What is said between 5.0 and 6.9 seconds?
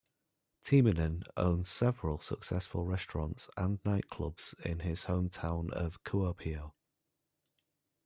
hometown of Kuopio.